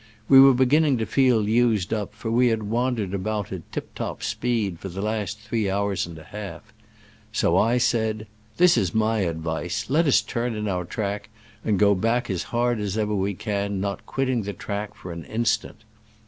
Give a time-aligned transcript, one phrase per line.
[0.27, 4.79] We were beginning to feel used up, for we had wandered about at tiptop speed
[4.79, 6.63] for the last three hours and a half;
[7.31, 8.25] so I said,"
[8.57, 11.29] This is my advice: let us turn in our track,
[11.63, 15.23] and go back as hard as ever we can, not quitting the track for an
[15.23, 15.83] in stant."